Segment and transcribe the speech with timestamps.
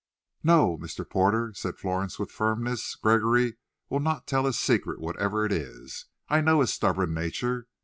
[0.43, 1.07] "No, Mr.
[1.07, 3.57] Porter," said Florence, with firmness; "Gregory
[3.87, 6.07] will not tell his secret, whatever it is.
[6.27, 7.67] I know his stubborn nature.